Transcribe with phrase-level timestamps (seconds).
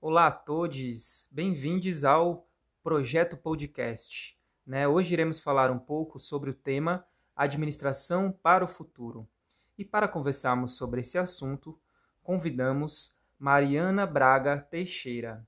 [0.00, 2.46] Olá a todos, bem-vindos ao
[2.84, 4.38] Projeto Podcast.
[4.64, 4.86] Né?
[4.86, 9.28] Hoje iremos falar um pouco sobre o tema Administração para o Futuro.
[9.76, 11.76] E para conversarmos sobre esse assunto,
[12.22, 15.44] convidamos Mariana Braga Teixeira.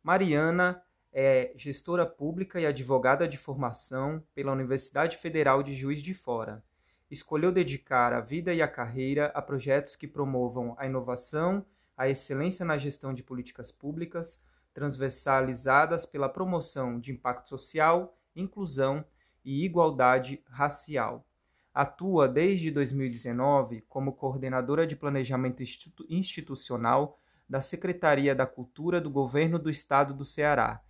[0.00, 0.80] Mariana
[1.12, 6.62] é gestora pública e advogada de formação pela Universidade Federal de Juiz de Fora.
[7.10, 11.66] Escolheu dedicar a vida e a carreira a projetos que promovam a inovação
[11.98, 14.40] a excelência na gestão de políticas públicas,
[14.72, 19.04] transversalizadas pela promoção de impacto social, inclusão
[19.44, 21.26] e igualdade racial.
[21.74, 25.60] Atua desde 2019 como coordenadora de planejamento
[26.08, 30.80] institucional da Secretaria da Cultura do Governo do Estado do Ceará,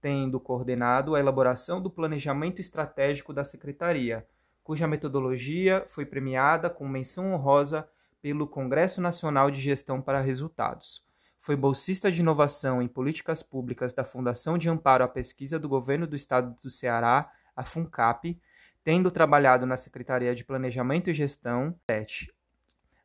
[0.00, 4.26] tendo coordenado a elaboração do planejamento estratégico da Secretaria,
[4.62, 7.88] cuja metodologia foi premiada com menção honrosa
[8.20, 11.06] pelo Congresso Nacional de Gestão para Resultados.
[11.40, 16.06] Foi bolsista de inovação em políticas públicas da Fundação de Amparo à Pesquisa do Governo
[16.06, 18.38] do Estado do Ceará, a FUNCAP,
[18.84, 21.74] tendo trabalhado na Secretaria de Planejamento e Gestão,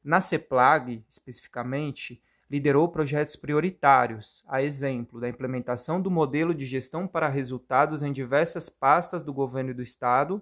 [0.03, 7.27] Na CEPLAG, especificamente, liderou projetos prioritários, a exemplo da implementação do modelo de gestão para
[7.27, 10.41] resultados em diversas pastas do governo do estado,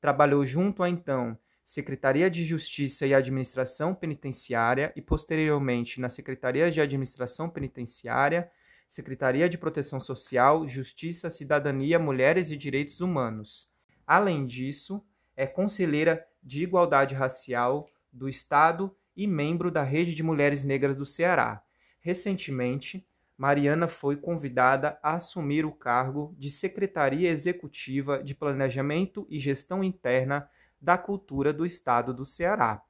[0.00, 6.80] trabalhou junto a então Secretaria de Justiça e Administração Penitenciária e, posteriormente, na Secretaria de
[6.80, 8.50] Administração Penitenciária,
[8.88, 13.70] Secretaria de Proteção Social, Justiça, Cidadania, Mulheres e Direitos Humanos.
[14.06, 15.02] Além disso,
[15.36, 21.06] é conselheira de Igualdade Racial do Estado e membro da Rede de Mulheres Negras do
[21.06, 21.62] Ceará.
[22.00, 29.82] Recentemente, Mariana foi convidada a assumir o cargo de Secretaria Executiva de Planejamento e Gestão
[29.82, 30.48] Interna
[30.82, 32.82] da Cultura do Estado do Ceará.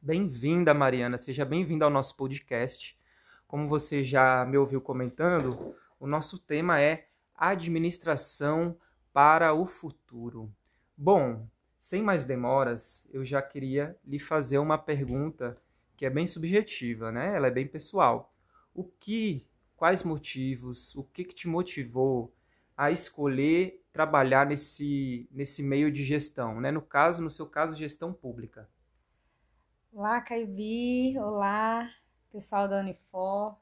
[0.00, 2.98] Bem-vinda, Mariana, seja bem-vinda ao nosso podcast.
[3.46, 8.74] Como você já me ouviu comentando, o nosso tema é Administração
[9.12, 10.50] para o Futuro.
[10.96, 11.46] Bom,
[11.78, 15.60] sem mais demoras, eu já queria lhe fazer uma pergunta
[15.94, 17.36] que é bem subjetiva, né?
[17.36, 18.32] Ela é bem pessoal.
[18.74, 19.46] O que,
[19.76, 22.34] quais motivos, o que, que te motivou
[22.74, 26.70] a escolher trabalhar nesse, nesse meio de gestão, né?
[26.70, 28.68] No caso, no seu caso, gestão pública.
[29.90, 31.18] Olá, Caibi.
[31.18, 31.90] Olá,
[32.30, 33.56] pessoal da Unifor.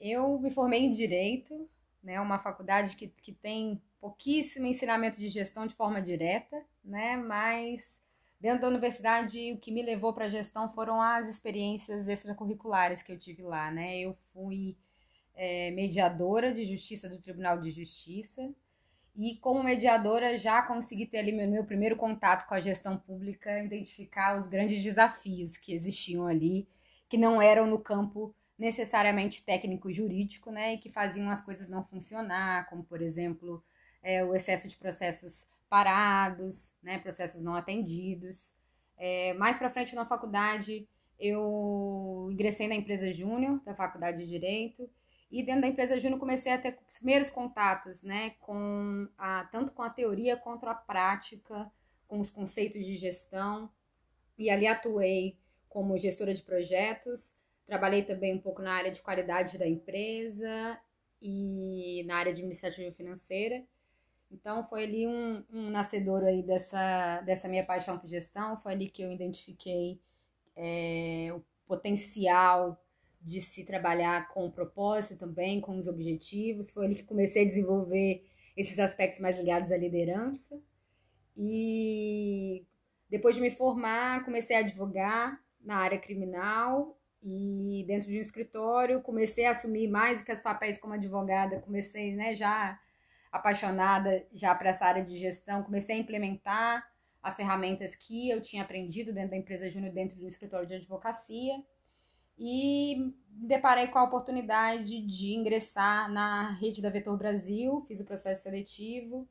[0.00, 1.68] Eu me formei em Direito,
[2.02, 2.18] né?
[2.18, 7.18] Uma faculdade que, que tem pouquíssimo ensinamento de gestão de forma direta, né?
[7.18, 7.94] Mas
[8.40, 13.12] dentro da universidade, o que me levou para a gestão foram as experiências extracurriculares que
[13.12, 13.98] eu tive lá, né?
[13.98, 14.78] Eu fui
[15.34, 18.50] é, mediadora de justiça do Tribunal de Justiça,
[19.14, 23.62] e como mediadora já consegui ter ali meu, meu primeiro contato com a gestão pública,
[23.62, 26.66] identificar os grandes desafios que existiam ali,
[27.08, 32.68] que não eram no campo necessariamente técnico-jurídico, né, e que faziam as coisas não funcionar,
[32.68, 33.62] como por exemplo
[34.02, 38.54] é, o excesso de processos parados, né, processos não atendidos.
[38.96, 40.86] É, mais para frente na faculdade,
[41.18, 44.88] eu ingressei na empresa Júnior da Faculdade de Direito
[45.32, 49.72] e dentro da empresa Júnior comecei a ter os primeiros contatos, né, com a, tanto
[49.72, 51.72] com a teoria quanto a prática,
[52.06, 53.72] com os conceitos de gestão.
[54.38, 55.38] E ali atuei
[55.70, 57.34] como gestora de projetos,
[57.64, 60.78] trabalhei também um pouco na área de qualidade da empresa
[61.20, 63.64] e na área administrativa financeira.
[64.30, 68.90] Então foi ali um, um nascedor aí dessa, dessa minha paixão por gestão, foi ali
[68.90, 69.98] que eu identifiquei
[70.54, 72.78] é, o potencial
[73.24, 76.70] de se trabalhar com o propósito também, com os objetivos.
[76.70, 80.60] Foi ali que comecei a desenvolver esses aspectos mais ligados à liderança.
[81.36, 82.66] E
[83.08, 89.00] depois de me formar, comecei a advogar na área criminal e dentro de um escritório
[89.00, 92.78] comecei a assumir mais que os papéis como advogada, comecei, né, já
[93.30, 96.84] apaixonada já para essa área de gestão, comecei a implementar
[97.22, 101.54] as ferramentas que eu tinha aprendido dentro da empresa Júnior, dentro do escritório de advocacia
[102.38, 102.96] e
[103.28, 108.42] me deparei com a oportunidade de ingressar na rede da Vetor Brasil, fiz o processo
[108.42, 109.28] seletivo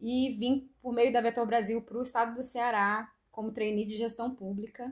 [0.00, 3.96] e vim por meio da Vetor Brasil para o estado do Ceará como trainee de
[3.96, 4.90] gestão pública.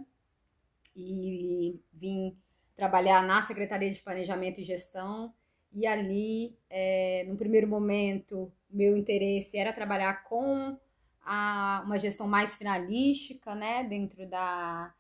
[0.95, 2.37] E vim
[2.77, 5.33] trabalhar na Secretaria de Planejamento e Gestão.
[5.73, 10.79] E ali, é, no primeiro momento, meu interesse era trabalhar com
[11.25, 14.95] a, uma gestão mais finalística, né, dentro da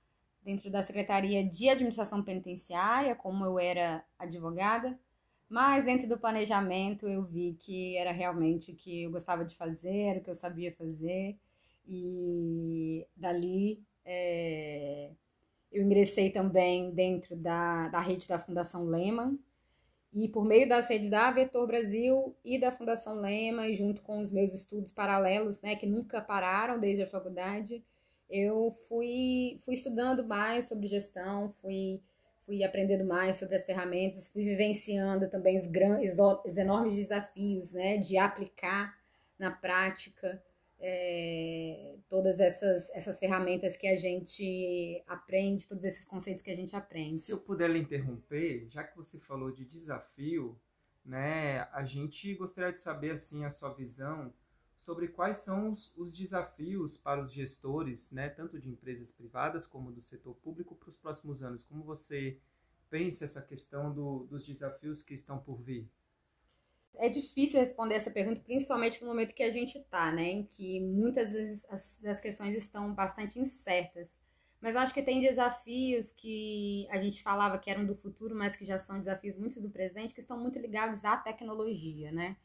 [0.44, 4.99] dentro da Secretaria de Administração Penitenciária, como eu era advogada,
[5.49, 10.19] mas dentro do planejamento eu vi que era realmente o que eu gostava de fazer,
[10.19, 11.37] o que eu sabia fazer,
[11.87, 15.11] e dali é,
[15.73, 19.38] eu ingressei também dentro da, da rede da Fundação Lehman,
[20.12, 24.20] E por meio das redes da Vetor Brasil e da Fundação Lema, e junto com
[24.20, 27.85] os meus estudos paralelos, né, que nunca pararam desde a faculdade,
[28.29, 32.03] eu fui, fui estudando mais sobre gestão, fui,
[32.44, 37.99] fui aprendendo mais sobre as ferramentas, fui vivenciando também os, grandes, os enormes desafios né,
[37.99, 38.97] de aplicar
[39.38, 40.43] na prática
[40.81, 46.76] é, todas essas, essas ferramentas que a gente aprende, todos esses conceitos que a gente
[46.76, 47.17] aprende.
[47.17, 50.59] Se eu puder lhe interromper, já que você falou de desafio,
[51.05, 54.32] né, a gente gostaria de saber assim a sua visão
[54.84, 59.90] sobre quais são os, os desafios para os gestores, né, tanto de empresas privadas como
[59.90, 61.64] do setor público para os próximos anos.
[61.64, 62.38] Como você
[62.90, 65.88] pensa essa questão do, dos desafios que estão por vir?
[66.96, 70.31] É difícil responder essa pergunta, principalmente no momento que a gente está, né?
[70.31, 74.19] Em que muitas vezes as, as questões estão bastante incertas.
[74.60, 78.54] Mas eu acho que tem desafios que a gente falava que eram do futuro, mas
[78.54, 82.37] que já são desafios muito do presente, que estão muito ligados à tecnologia, né?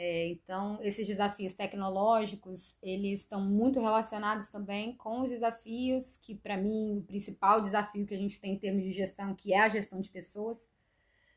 [0.00, 6.56] É, então, esses desafios tecnológicos, eles estão muito relacionados também com os desafios que, para
[6.56, 9.68] mim, o principal desafio que a gente tem em termos de gestão, que é a
[9.68, 10.70] gestão de pessoas,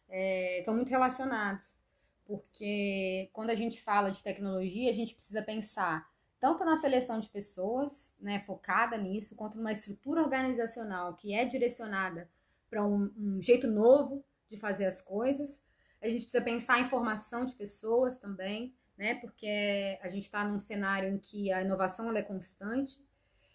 [0.07, 1.81] é, estão muito relacionados
[2.31, 6.09] porque quando a gente fala de tecnologia, a gente precisa pensar
[6.39, 12.29] tanto na seleção de pessoas, né, focada nisso, quanto numa estrutura organizacional que é direcionada
[12.69, 15.61] para um, um, jeito novo de fazer as coisas.
[16.01, 20.59] A gente precisa pensar em formação de pessoas também, né, porque a gente está num
[20.59, 22.99] cenário em que a inovação é constante.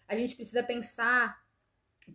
[0.07, 1.45] A gente precisa pensar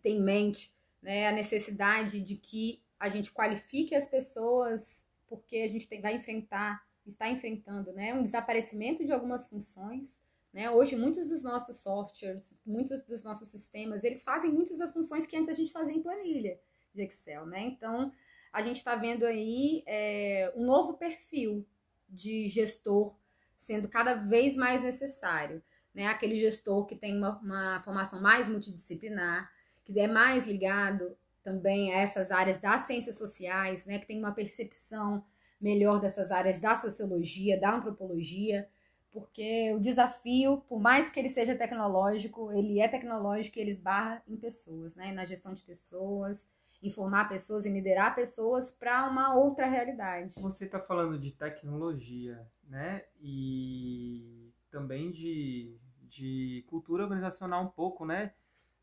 [0.02, 5.68] ter em mente né, a necessidade de que a gente qualifique as pessoas porque a
[5.68, 10.20] gente tem, vai enfrentar, está enfrentando, né, um desaparecimento de algumas funções.
[10.52, 10.70] Né?
[10.70, 15.34] Hoje, muitos dos nossos softwares, muitos dos nossos sistemas, eles fazem muitas das funções que
[15.34, 16.60] antes a gente fazia em planilha
[16.94, 17.46] de Excel.
[17.46, 17.60] Né?
[17.62, 18.12] Então,
[18.52, 21.66] a gente está vendo aí é, um novo perfil
[22.08, 23.14] de gestor
[23.56, 25.62] sendo cada vez mais necessário.
[25.94, 26.06] Né?
[26.06, 29.50] Aquele gestor que tem uma, uma formação mais multidisciplinar,
[29.84, 34.32] que é mais ligado também a essas áreas das ciências sociais, né, que tem uma
[34.32, 35.24] percepção
[35.60, 38.68] melhor dessas áreas da sociologia, da antropologia,
[39.10, 44.22] porque o desafio, por mais que ele seja tecnológico, ele é tecnológico e ele esbarra
[44.26, 46.48] em pessoas, né, na gestão de pessoas,
[46.82, 50.34] informar pessoas e liderar pessoas para uma outra realidade.
[50.40, 58.32] Você está falando de tecnologia, né, e também de, de cultura organizacional um pouco, né?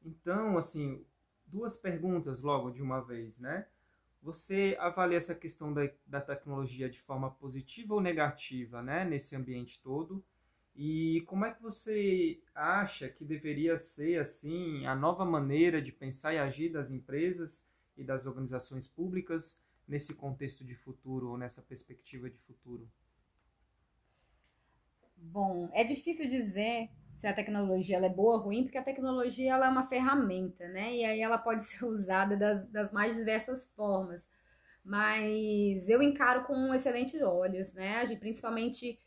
[0.04, 1.06] Então, assim,
[1.46, 3.68] duas perguntas logo de uma vez, né?
[4.22, 9.82] Você avalia essa questão da, da tecnologia de forma positiva ou negativa, né, nesse ambiente
[9.82, 10.24] todo?
[10.76, 16.34] E como é que você acha que deveria ser assim a nova maneira de pensar
[16.34, 17.68] e agir das empresas
[18.00, 22.90] e das organizações públicas nesse contexto de futuro ou nessa perspectiva de futuro?
[25.18, 29.70] Bom, é difícil dizer se a tecnologia é boa ou ruim, porque a tecnologia é
[29.70, 30.96] uma ferramenta, né?
[30.96, 34.30] E aí ela pode ser usada das, das mais diversas formas.
[34.84, 38.06] Mas eu encaro com excelentes olhos, né?
[38.16, 38.98] Principalmente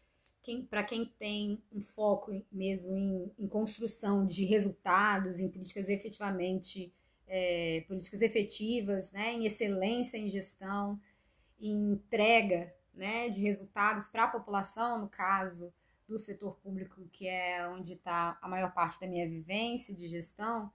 [0.42, 6.92] quem, para quem tem um foco mesmo em, em, construção de resultados, em políticas efetivamente,
[7.34, 9.32] é, políticas efetivas, né?
[9.32, 11.00] Em excelência em gestão,
[11.58, 15.72] em entrega né, de resultados para a população, no caso,
[16.06, 20.70] do setor público, que é onde está a maior parte da minha vivência de gestão,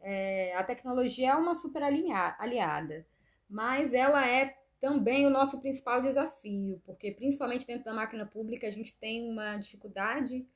[0.00, 3.06] é, a tecnologia é uma super aliada,
[3.50, 8.70] mas ela é também o nosso principal desafio, porque principalmente dentro da máquina pública a
[8.70, 10.46] gente tem uma dificuldade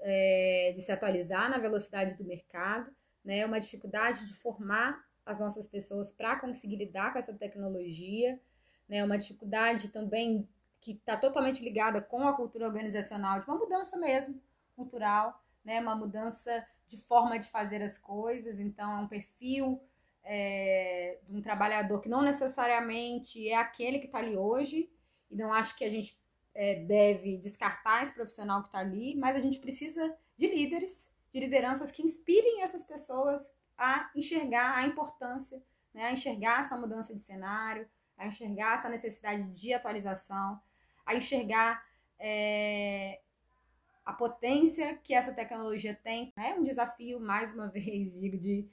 [0.00, 2.90] é, de se atualizar na velocidade do mercado,
[3.22, 8.40] né, uma dificuldade de formar as nossas pessoas para conseguir lidar com essa tecnologia,
[8.88, 10.48] né, uma dificuldade também
[10.82, 14.40] que está totalmente ligada com a cultura organizacional, de uma mudança mesmo
[14.74, 15.80] cultural, né?
[15.80, 18.58] uma mudança de forma de fazer as coisas.
[18.58, 19.80] Então, é um perfil
[20.24, 24.90] é, de um trabalhador que não necessariamente é aquele que está ali hoje,
[25.30, 26.20] e não acho que a gente
[26.52, 31.38] é, deve descartar esse profissional que está ali, mas a gente precisa de líderes, de
[31.40, 33.52] lideranças que inspirem essas pessoas
[33.82, 35.62] a enxergar a importância,
[35.92, 40.60] né, a enxergar essa mudança de cenário, a enxergar essa necessidade de atualização,
[41.04, 41.84] a enxergar
[42.18, 43.20] é,
[44.04, 46.32] a potência que essa tecnologia tem.
[46.36, 46.54] É né?
[46.54, 48.68] um desafio, mais uma vez, digo, de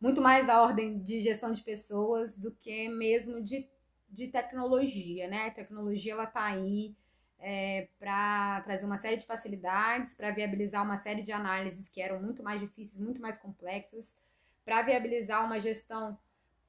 [0.00, 3.68] muito mais da ordem de gestão de pessoas do que mesmo de,
[4.08, 5.46] de tecnologia, né?
[5.46, 6.96] A tecnologia ela está aí
[7.38, 12.20] é, para trazer uma série de facilidades, para viabilizar uma série de análises que eram
[12.20, 14.16] muito mais difíceis, muito mais complexas,
[14.64, 16.18] para viabilizar uma gestão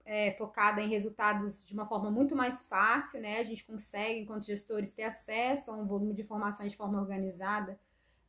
[0.05, 3.39] é, focada em resultados de uma forma muito mais fácil, né?
[3.39, 7.79] A gente consegue, enquanto gestores, ter acesso a um volume de informações de forma organizada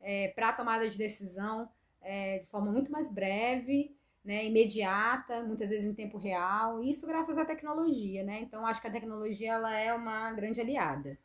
[0.00, 1.68] é, para a tomada de decisão
[2.04, 7.36] é, de forma muito mais breve, né, imediata, muitas vezes em tempo real, isso graças
[7.36, 8.40] à tecnologia, né?
[8.40, 11.18] Então acho que a tecnologia ela é uma grande aliada.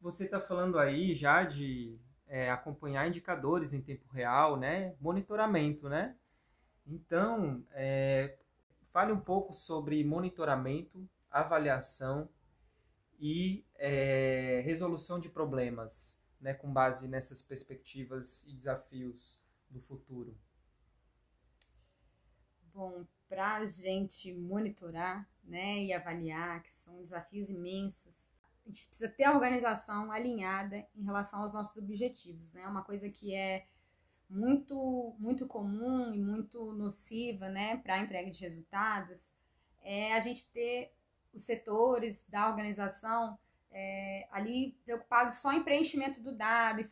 [0.00, 4.94] Você está falando aí já de é, acompanhar indicadores em tempo real, né?
[5.00, 6.14] Monitoramento, né?
[6.86, 8.38] Então, é,
[8.92, 12.28] fale um pouco sobre monitoramento, avaliação
[13.18, 16.52] e é, resolução de problemas, né?
[16.54, 20.36] Com base nessas perspectivas e desafios do futuro.
[22.74, 28.30] Bom, para a gente monitorar né, e avaliar, que são desafios imensos,
[28.64, 32.52] a gente precisa ter a organização alinhada em relação aos nossos objetivos.
[32.52, 32.66] Né?
[32.66, 33.66] Uma coisa que é
[34.32, 39.32] muito, muito comum e muito nociva né, para a entrega de resultados
[39.80, 40.92] é a gente ter
[41.32, 43.38] os setores da organização
[43.70, 46.86] é, ali preocupado só em preenchimento do dado,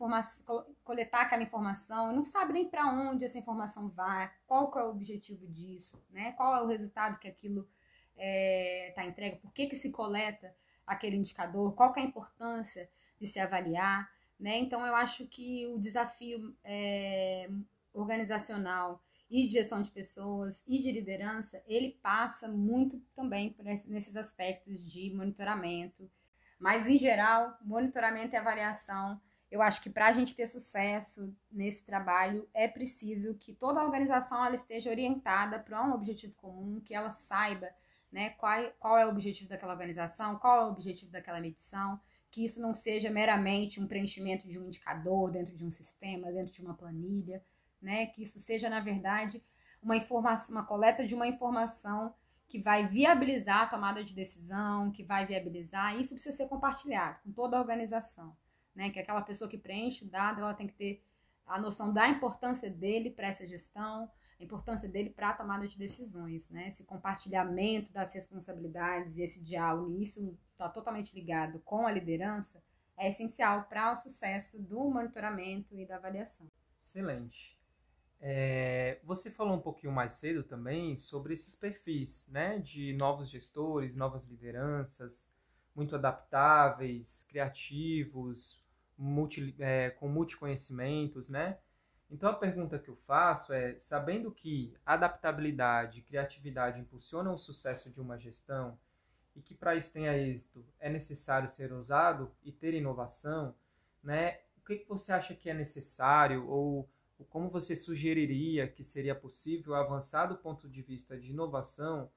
[0.83, 5.47] coletar aquela informação, não sabe nem para onde essa informação vai, qual é o objetivo
[5.47, 6.33] disso, né?
[6.33, 7.69] qual é o resultado que aquilo
[8.13, 10.55] está é, tá entregue, por que, que se coleta
[10.87, 12.89] aquele indicador, qual é a importância
[13.21, 14.11] de se avaliar.
[14.41, 14.59] Né?
[14.59, 17.51] Então, eu acho que o desafio é,
[17.93, 23.55] organizacional e de gestão de pessoas e de liderança, ele passa muito também
[23.87, 26.11] nesses aspectos de monitoramento,
[26.59, 29.21] mas, em geral, monitoramento e avaliação,
[29.51, 33.85] eu acho que para a gente ter sucesso nesse trabalho, é preciso que toda a
[33.85, 37.69] organização ela esteja orientada para um objetivo comum, que ela saiba
[38.11, 42.45] né, qual, qual é o objetivo daquela organização, qual é o objetivo daquela medição, que
[42.45, 46.63] isso não seja meramente um preenchimento de um indicador dentro de um sistema, dentro de
[46.63, 47.43] uma planilha,
[47.81, 49.43] né, que isso seja, na verdade,
[49.83, 52.15] uma informação, uma coleta de uma informação
[52.47, 57.33] que vai viabilizar a tomada de decisão, que vai viabilizar, isso precisa ser compartilhado com
[57.33, 58.37] toda a organização,
[58.75, 58.91] né?
[58.91, 61.03] Que aquela pessoa que preenche o dado, ela tem que ter
[61.51, 65.77] a noção da importância dele para essa gestão, a importância dele para a tomada de
[65.77, 66.69] decisões, né?
[66.69, 72.63] Esse compartilhamento das responsabilidades e esse diálogo, e isso está totalmente ligado com a liderança,
[72.97, 76.47] é essencial para o sucesso do monitoramento e da avaliação.
[76.83, 77.59] Excelente.
[78.21, 83.97] É, você falou um pouquinho mais cedo também sobre esses perfis, né, de novos gestores,
[83.97, 85.33] novas lideranças,
[85.75, 88.63] muito adaptáveis, criativos,
[89.01, 91.59] multi, é, com multiconhecimentos, né?
[92.11, 97.89] Então a pergunta que eu faço é, sabendo que adaptabilidade e criatividade impulsionam o sucesso
[97.91, 98.79] de uma gestão
[99.35, 103.55] e que para isso tenha êxito é necessário ser ousado e ter inovação,
[104.03, 104.41] né?
[104.59, 106.89] O que, que você acha que é necessário ou
[107.29, 112.11] como você sugeriria que seria possível avançar do ponto de vista de inovação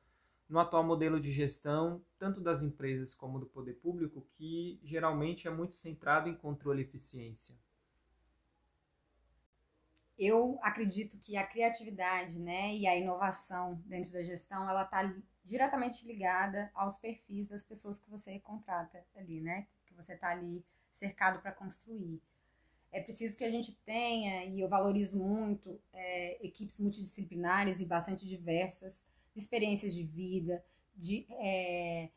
[0.49, 5.51] no atual modelo de gestão, tanto das empresas como do poder público, que geralmente é
[5.51, 7.55] muito centrado em controle e eficiência?
[10.17, 16.05] Eu acredito que a criatividade né, e a inovação dentro da gestão, ela está diretamente
[16.05, 19.67] ligada aos perfis das pessoas que você contrata ali, né?
[19.85, 22.21] Que você está ali cercado para construir
[22.93, 28.27] é preciso que a gente tenha, e eu valorizo muito, é, equipes multidisciplinares e bastante
[28.27, 30.63] diversas, de experiências de vida,
[30.95, 32.09] de, é,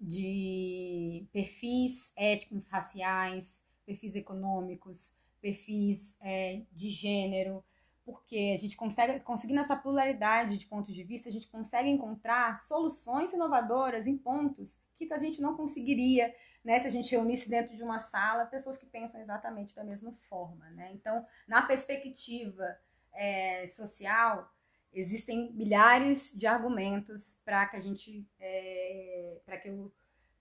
[0.00, 7.64] de perfis étnicos, raciais, perfis econômicos, perfis é, de gênero,
[8.04, 12.56] porque a gente consegue, conseguindo essa pluralidade de pontos de vista, a gente consegue encontrar
[12.58, 16.32] soluções inovadoras em pontos que a gente não conseguiria
[16.64, 20.12] né, se a gente reunisse dentro de uma sala pessoas que pensam exatamente da mesma
[20.28, 20.68] forma.
[20.70, 20.90] Né?
[20.94, 22.76] Então, na perspectiva
[23.12, 24.50] é, social,
[24.96, 29.92] existem milhares de argumentos para que a gente, é, para que eu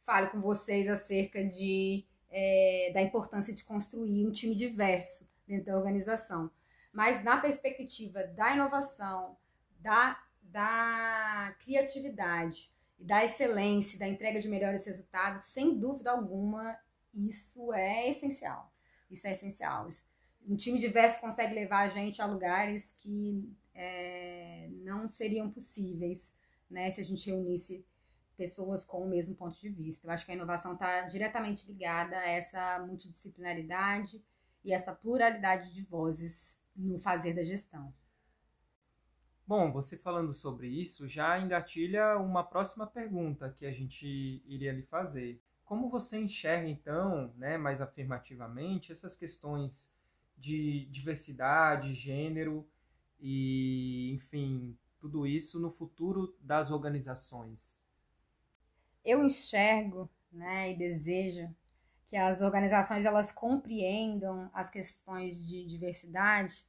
[0.04, 5.78] fale com vocês acerca de, é, da importância de construir um time diverso dentro da
[5.78, 6.50] organização.
[6.94, 9.36] Mas na perspectiva da inovação,
[9.82, 16.80] da, da criatividade, da excelência, da entrega de melhores resultados, sem dúvida alguma,
[17.14, 18.72] isso é essencial.
[19.12, 19.90] Isso é essencial.
[20.48, 26.34] Um time diverso consegue levar a gente a lugares que é, não seriam possíveis
[26.70, 27.86] né, se a gente reunisse
[28.36, 30.08] pessoas com o mesmo ponto de vista.
[30.08, 34.24] Eu acho que a inovação está diretamente ligada a essa multidisciplinaridade
[34.64, 37.94] e essa pluralidade de vozes no fazer da gestão.
[39.48, 44.82] Bom, você falando sobre isso já engatilha uma próxima pergunta que a gente iria lhe
[44.82, 45.40] fazer.
[45.64, 49.92] Como você enxerga, então, né, mais afirmativamente, essas questões
[50.38, 52.68] de diversidade, gênero
[53.20, 57.80] e, enfim, tudo isso no futuro das organizações?
[59.04, 61.54] Eu enxergo né, e desejo
[62.08, 66.66] que as organizações elas compreendam as questões de diversidade,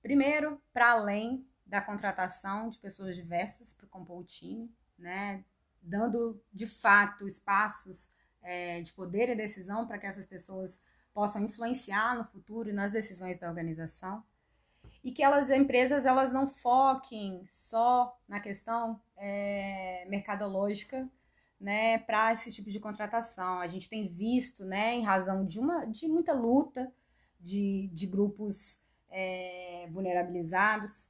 [0.00, 5.44] primeiro, para além da contratação de pessoas diversas para compor o time, né,
[5.80, 10.80] dando de fato espaços é, de poder e decisão para que essas pessoas
[11.14, 14.24] possam influenciar no futuro e nas decisões da organização
[15.02, 21.08] e que elas empresas elas não foquem só na questão é, mercadológica
[21.60, 23.60] né, para esse tipo de contratação.
[23.60, 26.92] A gente tem visto, né, em razão de, uma, de muita luta
[27.40, 28.80] de, de grupos
[29.10, 31.08] é, vulnerabilizados,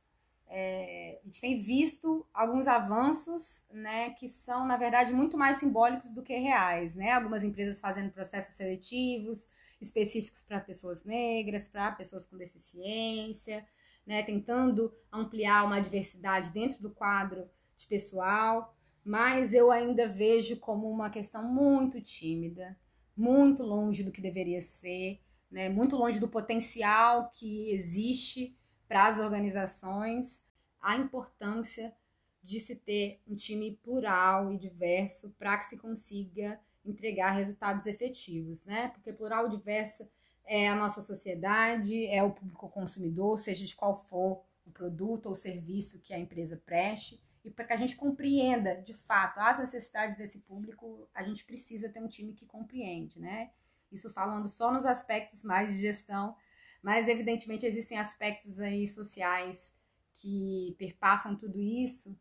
[0.55, 6.13] é, a gente tem visto alguns avanços né, que são, na verdade, muito mais simbólicos
[6.13, 6.95] do que reais.
[6.95, 7.11] Né?
[7.13, 9.49] Algumas empresas fazendo processos seletivos
[9.81, 13.67] específicos para pessoas negras, para pessoas com deficiência,
[14.07, 20.89] né, tentando ampliar uma diversidade dentro do quadro de pessoal mas eu ainda vejo como
[20.89, 22.79] uma questão muito tímida,
[23.17, 25.69] muito longe do que deveria ser, né?
[25.69, 28.57] muito longe do potencial que existe
[28.89, 30.45] para as organizações,
[30.81, 31.95] a importância
[32.43, 38.65] de se ter um time plural e diverso para que se consiga entregar resultados efetivos,
[38.65, 38.89] né?
[38.89, 40.09] Porque plural e diverso
[40.47, 45.35] é a nossa sociedade, é o público consumidor, seja de qual for o produto ou
[45.35, 50.17] serviço que a empresa preste e para que a gente compreenda de fato as necessidades
[50.17, 53.51] desse público, a gente precisa ter um time que compreende, né?
[53.91, 56.37] Isso falando só nos aspectos mais de gestão,
[56.81, 59.75] mas evidentemente existem aspectos aí sociais
[60.15, 62.17] que perpassam tudo isso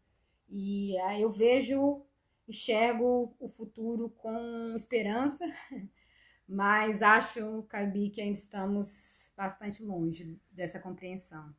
[0.50, 2.04] e aí eu vejo,
[2.48, 5.46] enxergo o futuro com esperança,
[6.52, 11.56] mas acho, Caibi, que ainda estamos bastante longe dessa compreensão.